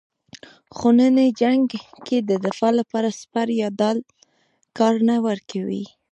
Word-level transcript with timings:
خو 0.75 0.87
نننی 0.97 1.29
جنګ 1.41 1.63
کې 2.05 2.17
د 2.29 2.31
دفاع 2.45 2.71
لپاره 2.79 3.09
سپر 3.19 3.47
یا 3.61 3.67
ډال 3.79 3.97
کار 4.77 4.95
نه 5.07 5.15
ورکوي. 5.27 5.83